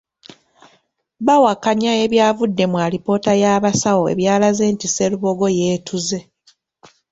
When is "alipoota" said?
2.85-3.31